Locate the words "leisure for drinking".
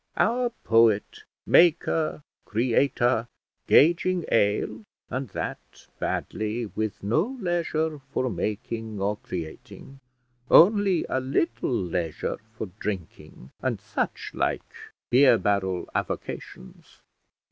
11.69-13.51